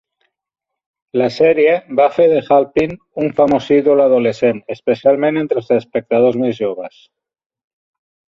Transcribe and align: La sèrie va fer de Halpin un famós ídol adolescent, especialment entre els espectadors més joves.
La 1.21 1.25
sèrie 1.33 1.75
va 1.99 2.07
fer 2.15 2.25
de 2.31 2.39
Halpin 2.55 2.93
un 3.25 3.29
famós 3.41 3.67
ídol 3.77 4.01
adolescent, 4.07 4.63
especialment 4.77 5.39
entre 5.43 5.63
els 5.63 5.71
espectadors 5.79 6.41
més 6.47 6.59
joves. 6.63 6.99